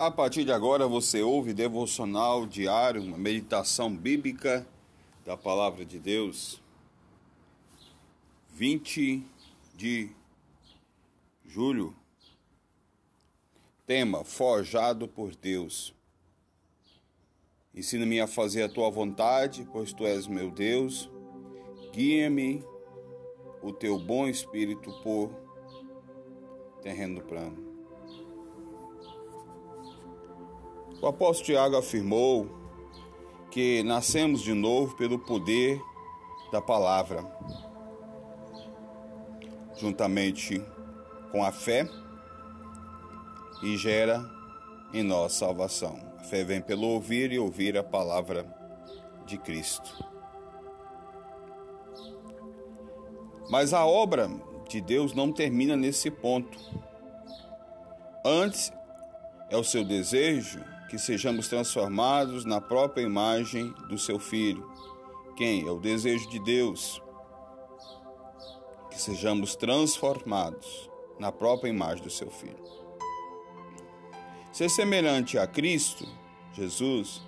A 0.00 0.10
partir 0.10 0.46
de 0.46 0.50
agora 0.50 0.88
você 0.88 1.20
ouve 1.20 1.52
devocional 1.52 2.46
diário, 2.46 3.02
uma 3.02 3.18
meditação 3.18 3.94
bíblica 3.94 4.66
da 5.26 5.36
palavra 5.36 5.84
de 5.84 5.98
Deus. 5.98 6.58
20 8.54 9.22
de 9.74 10.08
julho. 11.44 11.94
Tema: 13.86 14.24
Forjado 14.24 15.06
por 15.06 15.36
Deus. 15.36 15.92
Ensina-me 17.74 18.22
a 18.22 18.26
fazer 18.26 18.62
a 18.62 18.70
tua 18.70 18.90
vontade, 18.90 19.68
pois 19.70 19.92
tu 19.92 20.06
és 20.06 20.26
meu 20.26 20.50
Deus. 20.50 21.10
Guia-me 21.92 22.64
o 23.60 23.70
teu 23.70 23.98
bom 23.98 24.26
espírito 24.26 24.90
por 25.02 25.30
terreno 26.80 27.20
plano. 27.20 27.69
O 31.02 31.06
apóstolo 31.06 31.46
Tiago 31.46 31.78
afirmou 31.78 32.46
que 33.50 33.82
nascemos 33.82 34.42
de 34.42 34.52
novo 34.52 34.94
pelo 34.96 35.18
poder 35.18 35.80
da 36.52 36.60
palavra, 36.60 37.24
juntamente 39.78 40.62
com 41.32 41.42
a 41.42 41.50
fé, 41.50 41.88
e 43.62 43.78
gera 43.78 44.22
em 44.92 45.02
nós 45.02 45.32
salvação. 45.32 45.98
A 46.18 46.24
fé 46.24 46.44
vem 46.44 46.60
pelo 46.60 46.86
ouvir 46.86 47.32
e 47.32 47.38
ouvir 47.38 47.78
a 47.78 47.82
palavra 47.82 48.44
de 49.24 49.38
Cristo. 49.38 50.04
Mas 53.48 53.72
a 53.72 53.86
obra 53.86 54.28
de 54.68 54.82
Deus 54.82 55.14
não 55.14 55.32
termina 55.32 55.76
nesse 55.76 56.10
ponto. 56.10 56.58
Antes 58.22 58.70
é 59.48 59.56
o 59.56 59.64
seu 59.64 59.82
desejo 59.82 60.62
que 60.90 60.98
sejamos 60.98 61.46
transformados 61.46 62.44
na 62.44 62.60
própria 62.60 63.02
imagem 63.02 63.72
do 63.88 63.96
seu 63.96 64.18
Filho. 64.18 64.68
Quem? 65.36 65.64
É 65.64 65.70
o 65.70 65.78
desejo 65.78 66.28
de 66.28 66.40
Deus. 66.40 67.00
Que 68.90 69.00
sejamos 69.00 69.54
transformados 69.54 70.90
na 71.16 71.30
própria 71.30 71.70
imagem 71.70 72.02
do 72.02 72.10
seu 72.10 72.28
Filho. 72.28 72.58
Ser 74.52 74.68
semelhante 74.68 75.38
a 75.38 75.46
Cristo, 75.46 76.04
Jesus, 76.54 77.22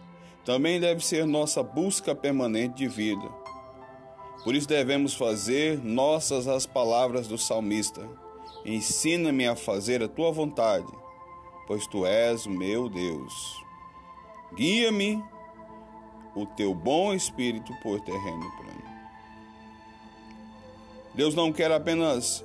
também 0.44 0.80
deve 0.80 1.04
ser 1.04 1.24
nossa 1.24 1.62
busca 1.62 2.16
permanente 2.16 2.74
de 2.74 2.88
vida. 2.88 3.28
Por 4.42 4.56
isso 4.56 4.66
devemos 4.66 5.14
fazer 5.14 5.78
nossas 5.84 6.48
as 6.48 6.66
palavras 6.66 7.28
do 7.28 7.38
salmista: 7.38 8.08
Ensina-me 8.64 9.46
a 9.46 9.54
fazer 9.54 10.02
a 10.02 10.08
tua 10.08 10.32
vontade 10.32 11.01
pois 11.66 11.86
tu 11.86 12.06
és 12.06 12.46
o 12.46 12.50
meu 12.50 12.88
Deus. 12.88 13.64
Guia-me 14.54 15.22
o 16.34 16.46
teu 16.46 16.74
bom 16.74 17.12
espírito 17.14 17.72
por 17.82 18.00
terreno 18.00 18.50
plano. 18.56 18.82
Deus 21.14 21.34
não 21.34 21.52
quer 21.52 21.70
apenas 21.70 22.44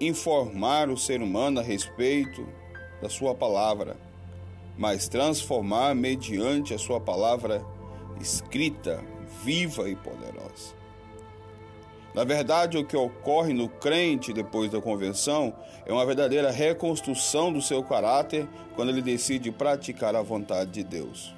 informar 0.00 0.88
o 0.88 0.96
ser 0.96 1.22
humano 1.22 1.60
a 1.60 1.62
respeito 1.62 2.46
da 3.00 3.08
sua 3.08 3.34
palavra, 3.34 3.96
mas 4.76 5.08
transformar 5.08 5.94
mediante 5.94 6.74
a 6.74 6.78
sua 6.78 7.00
palavra 7.00 7.64
escrita, 8.20 9.04
viva 9.44 9.88
e 9.88 9.94
poderosa. 9.96 10.76
Na 12.14 12.24
verdade, 12.24 12.78
o 12.78 12.84
que 12.84 12.96
ocorre 12.96 13.52
no 13.52 13.68
crente 13.68 14.32
depois 14.32 14.70
da 14.70 14.80
conversão 14.80 15.54
é 15.86 15.92
uma 15.92 16.06
verdadeira 16.06 16.50
reconstrução 16.50 17.52
do 17.52 17.62
seu 17.62 17.82
caráter 17.82 18.48
quando 18.74 18.88
ele 18.90 19.02
decide 19.02 19.52
praticar 19.52 20.16
a 20.16 20.22
vontade 20.22 20.70
de 20.70 20.82
Deus. 20.82 21.34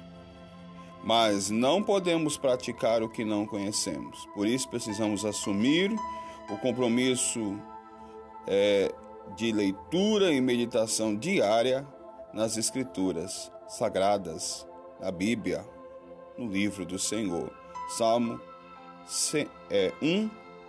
Mas 1.03 1.49
não 1.49 1.83
podemos 1.83 2.37
praticar 2.37 3.03
o 3.03 3.09
que 3.09 3.25
não 3.25 3.45
conhecemos. 3.45 4.25
Por 4.33 4.47
isso 4.47 4.69
precisamos 4.69 5.25
assumir 5.25 5.91
o 6.49 6.57
compromisso 6.57 7.59
é, 8.47 8.91
de 9.35 9.51
leitura 9.51 10.31
e 10.31 10.39
meditação 10.39 11.15
diária 11.15 11.85
nas 12.33 12.57
Escrituras 12.57 13.51
sagradas, 13.67 14.67
na 14.99 15.11
Bíblia, 15.11 15.65
no 16.37 16.47
livro 16.47 16.85
do 16.85 16.99
Senhor. 16.99 17.51
Salmo 17.97 18.39
1, 19.33 19.45
é, 19.69 19.93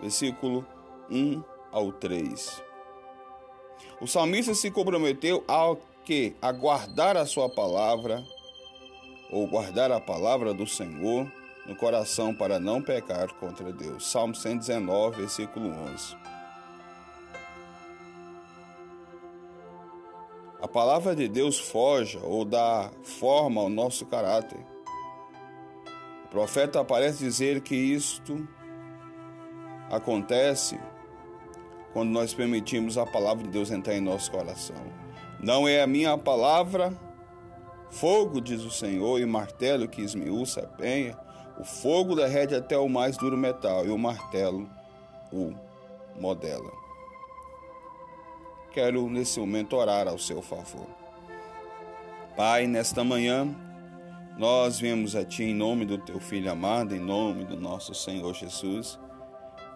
versículo 0.02 0.66
1 1.08 1.42
ao 1.70 1.92
3. 1.92 2.62
O 4.00 4.06
salmista 4.06 4.52
se 4.52 4.70
comprometeu 4.70 5.44
ao 5.46 5.78
que? 6.04 6.34
A 6.42 6.50
guardar 6.50 7.16
a 7.16 7.24
sua 7.24 7.48
palavra, 7.48 8.22
ou 9.30 9.46
guardar 9.46 9.92
a 9.92 10.00
palavra 10.00 10.52
do 10.52 10.66
Senhor 10.66 11.30
no 11.66 11.76
coração 11.76 12.34
para 12.34 12.58
não 12.58 12.82
pecar 12.82 13.32
contra 13.34 13.72
Deus. 13.72 14.10
Salmo 14.10 14.34
119, 14.34 15.20
versículo 15.20 15.70
11. 15.70 16.16
A 20.60 20.68
palavra 20.68 21.14
de 21.14 21.28
Deus 21.28 21.58
forja 21.58 22.20
ou 22.22 22.44
dá 22.44 22.90
forma 23.02 23.60
ao 23.60 23.68
nosso 23.68 24.04
caráter. 24.06 24.58
O 26.24 26.28
profeta 26.28 26.84
parece 26.84 27.18
dizer 27.18 27.60
que 27.60 27.74
isto 27.74 28.46
acontece 29.92 30.80
quando 31.92 32.08
nós 32.08 32.32
permitimos 32.32 32.96
a 32.96 33.04
palavra 33.04 33.44
de 33.44 33.50
Deus 33.50 33.70
entrar 33.70 33.94
em 33.94 34.00
nosso 34.00 34.30
coração. 34.30 34.82
Não 35.38 35.68
é 35.68 35.82
a 35.82 35.86
minha 35.86 36.16
palavra, 36.16 36.98
fogo, 37.90 38.40
diz 38.40 38.62
o 38.62 38.70
Senhor, 38.70 39.20
e 39.20 39.26
martelo 39.26 39.86
que 39.86 40.00
esmiuça 40.00 40.62
a 40.62 40.66
penha. 40.66 41.18
O 41.58 41.64
fogo 41.64 42.14
derrete 42.14 42.54
até 42.54 42.78
o 42.78 42.88
mais 42.88 43.18
duro 43.18 43.36
metal, 43.36 43.84
e 43.84 43.90
o 43.90 43.98
martelo 43.98 44.66
o 45.30 45.52
modela. 46.18 46.72
Quero 48.72 49.10
nesse 49.10 49.38
momento 49.38 49.76
orar 49.76 50.08
ao 50.08 50.18
seu 50.18 50.40
favor. 50.40 50.86
Pai, 52.34 52.66
nesta 52.66 53.04
manhã, 53.04 53.54
nós 54.38 54.80
viemos 54.80 55.14
a 55.14 55.22
Ti 55.22 55.44
em 55.44 55.54
nome 55.54 55.84
do 55.84 55.98
Teu 55.98 56.18
Filho 56.18 56.50
amado, 56.50 56.94
em 56.94 57.00
nome 57.00 57.44
do 57.44 57.60
nosso 57.60 57.94
Senhor 57.94 58.32
Jesus 58.32 58.98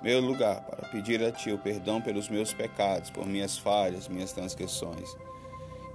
meu 0.02 0.20
lugar 0.20 0.62
para 0.62 0.88
pedir 0.88 1.22
a 1.22 1.32
Ti 1.32 1.52
o 1.52 1.58
perdão 1.58 2.00
pelos 2.00 2.28
meus 2.28 2.52
pecados, 2.52 3.10
por 3.10 3.26
minhas 3.26 3.56
falhas, 3.56 4.08
minhas 4.08 4.32
transgressões. 4.32 5.16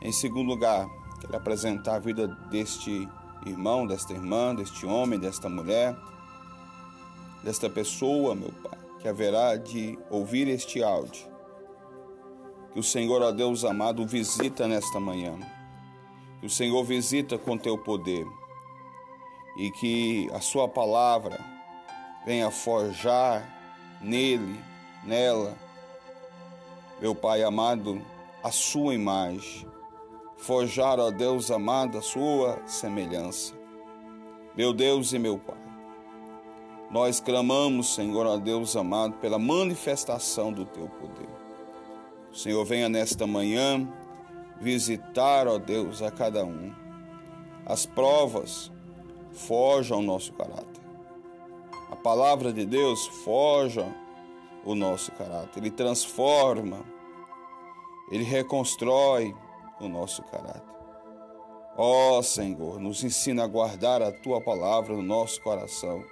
Em 0.01 0.12
segundo 0.12 0.47
lugar, 0.47 0.88
quero 1.19 1.35
apresentar 1.35 1.95
a 1.95 2.00
vida 2.00 2.28
deste 2.50 3.07
irmão, 3.45 3.85
desta 3.85 4.13
irmã, 4.13 4.53
deste 4.56 4.85
homem, 4.85 5.19
desta 5.19 5.47
mulher, 5.47 5.95
desta 7.44 7.69
pessoa, 7.69 8.35
meu 8.35 8.51
Pai, 8.63 8.79
que 9.00 9.07
haverá 9.07 9.56
de 9.56 9.97
ouvir 10.09 10.47
este 10.47 10.84
áudio. 10.84 11.29
Que 12.73 12.79
o 12.79 12.84
Senhor, 12.84 13.22
ó 13.22 13.31
Deus 13.31 13.66
amado, 13.66 14.06
visita 14.06 14.67
nesta 14.67 15.00
manhã. 15.00 15.38
Que 16.40 16.45
o 16.45 16.50
Senhor 16.50 16.84
visita 16.84 17.38
com 17.38 17.57
teu 17.57 17.78
poder 17.78 18.25
e 19.57 19.69
que 19.72 20.29
a 20.34 20.40
sua 20.40 20.67
palavra 20.67 21.40
venha 22.25 22.50
forjar 22.50 23.60
nele, 24.01 24.59
nela, 25.03 25.56
meu 27.00 27.16
Pai 27.16 27.44
amado, 27.44 28.01
a 28.44 28.51
sua 28.51 28.94
imagem, 28.94 29.67
forjar, 30.38 31.00
ó 31.00 31.12
Deus 31.12 31.51
amado, 31.51 31.97
a 31.97 32.01
sua 32.01 32.61
semelhança. 32.67 33.53
Meu 34.56 34.73
Deus 34.73 35.13
e 35.13 35.19
meu 35.19 35.38
Pai, 35.38 35.57
nós 36.90 37.19
clamamos, 37.19 37.95
Senhor, 37.95 38.25
ó 38.25 38.38
Deus 38.38 38.75
amado, 38.75 39.13
pela 39.16 39.40
manifestação 39.40 40.51
do 40.51 40.66
teu 40.66 40.88
poder. 40.88 41.29
Senhor 42.34 42.63
venha 42.66 42.88
nesta 42.88 43.25
manhã 43.25 43.88
visitar, 44.59 45.47
ó 45.47 45.57
Deus, 45.57 46.01
a 46.01 46.11
cada 46.11 46.45
um. 46.45 46.72
As 47.66 47.85
provas 47.85 48.72
forjam 49.31 49.99
o 49.99 50.03
nosso 50.03 50.34
caráter. 50.34 50.71
Palavra 52.03 52.52
de 52.52 52.66
Deus 52.66 53.06
forja 53.06 53.86
o 54.66 54.74
nosso 54.74 55.12
caráter, 55.12 55.59
ele 55.59 55.70
transforma, 55.70 56.84
ele 58.12 58.24
reconstrói 58.24 59.36
o 59.80 59.88
nosso 59.88 60.24
caráter. 60.24 60.72
Ó 61.78 62.18
oh, 62.18 62.24
Senhor, 62.24 62.80
nos 62.80 63.03
ensina 63.03 63.44
a 63.44 63.48
guardar 63.48 64.02
a 64.02 64.12
tua 64.12 64.42
palavra 64.42 64.96
no 64.96 65.02
nosso 65.02 65.42
coração, 65.42 66.03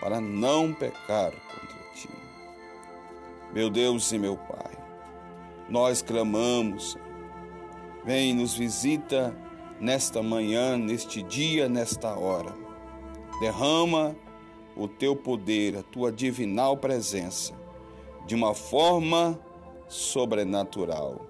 para 0.00 0.20
não 0.20 0.72
pecar 0.72 1.30
contra 1.30 1.92
ti. 1.94 2.10
Meu 3.52 3.70
Deus 3.70 4.10
e 4.12 4.18
meu 4.18 4.36
Pai, 4.36 4.76
nós 5.68 6.02
clamamos, 6.02 6.96
vem 8.04 8.34
nos 8.34 8.54
visita 8.54 9.34
nesta 9.80 10.22
manhã, 10.22 10.76
neste 10.76 11.22
dia, 11.22 11.68
nesta 11.68 12.18
hora. 12.18 12.52
Derrama 13.40 14.16
o 14.78 14.86
teu 14.86 15.16
poder, 15.16 15.76
a 15.76 15.82
tua 15.82 16.12
divinal 16.12 16.76
presença, 16.76 17.52
de 18.26 18.34
uma 18.34 18.54
forma 18.54 19.38
sobrenatural. 19.88 21.26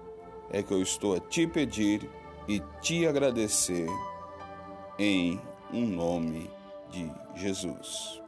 É 0.51 0.61
que 0.61 0.71
eu 0.71 0.81
estou 0.81 1.15
a 1.15 1.19
te 1.19 1.47
pedir 1.47 2.09
e 2.47 2.61
te 2.81 3.07
agradecer 3.07 3.87
em 4.97 5.39
um 5.73 5.85
nome 5.85 6.49
de 6.91 7.11
Jesus. 7.35 8.21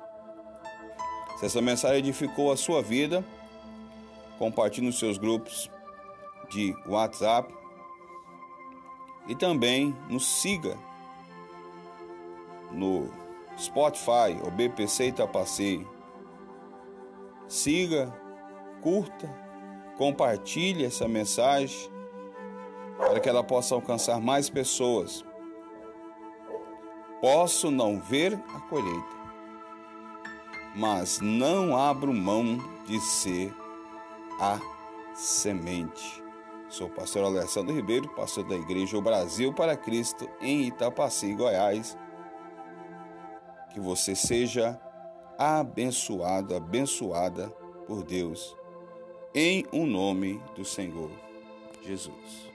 Se 1.38 1.46
essa 1.46 1.62
mensagem 1.62 2.00
edificou 2.00 2.52
a 2.52 2.58
sua 2.58 2.82
vida, 2.82 3.26
compartilhe 4.38 4.86
nos 4.88 5.00
seus 5.00 5.18
grupos 5.18 5.70
de 6.50 6.76
WhatsApp 6.88 7.52
e 9.28 9.36
também 9.36 9.96
nos 10.10 10.26
siga 10.26 10.78
no 12.72 13.21
Spotify, 13.62 14.36
o 14.44 14.50
BPC 14.50 15.10
Itapaci. 15.10 15.86
Siga, 17.48 18.12
curta, 18.82 19.30
compartilhe 19.98 20.84
essa 20.84 21.08
mensagem 21.08 21.92
para 22.98 23.20
que 23.20 23.30
ela 23.30 23.44
possa 23.44 23.76
alcançar 23.76 24.20
mais 24.20 24.50
pessoas. 24.50 25.24
Posso 27.22 27.70
não 27.70 28.00
ver 28.00 28.34
a 28.56 28.60
colheita, 28.62 29.16
mas 30.76 31.20
não 31.22 31.78
abro 31.78 32.12
mão 32.12 32.58
de 32.88 33.00
ser 33.00 33.54
a 34.40 34.60
semente. 35.14 36.24
Sou 36.68 36.88
o 36.88 36.92
pastor 36.92 37.26
Alessandro 37.26 37.76
Ribeiro, 37.76 38.10
pastor 38.16 38.44
da 38.46 38.56
Igreja 38.56 38.98
O 38.98 39.02
Brasil 39.02 39.54
para 39.54 39.76
Cristo 39.76 40.28
em 40.42 40.62
Itapaci, 40.64 41.36
Goiás. 41.36 41.96
Que 43.74 43.80
você 43.80 44.16
seja 44.16 44.80
abençoado, 45.38 46.56
abençoada 46.56 47.50
por 47.88 48.04
Deus, 48.04 48.56
em 49.34 49.66
o 49.72 49.80
um 49.80 49.86
nome 49.88 50.42
do 50.56 50.64
Senhor 50.64 51.10
Jesus. 51.82 52.51